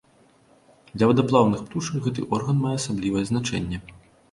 [0.95, 3.85] Для вадаплаўных птушак гэты орган мае асаблівае значэнне.